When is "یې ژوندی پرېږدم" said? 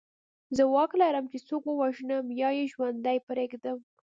2.57-3.77